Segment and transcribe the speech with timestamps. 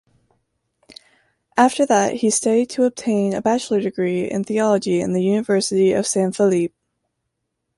[1.55, 6.07] After that, he studied to obtain a bachelor degree in theology in the University of
[6.07, 6.73] San Felipe.